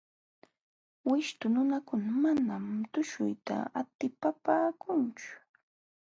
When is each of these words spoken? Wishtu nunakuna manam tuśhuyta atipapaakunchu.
Wishtu 1.09 1.45
nunakuna 1.53 2.11
manam 2.23 2.65
tuśhuyta 2.93 3.57
atipapaakunchu. 3.81 5.29